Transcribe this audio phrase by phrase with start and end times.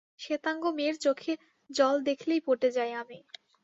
[0.19, 1.33] শ্বেতাঙ্গ মেয়ের চোখে
[1.69, 3.19] জল দেখলে পটে যাই আমি।